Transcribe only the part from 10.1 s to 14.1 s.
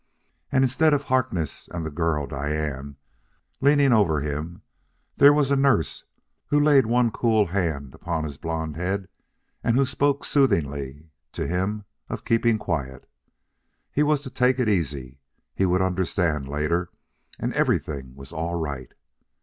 soothingly to him of keeping quiet. He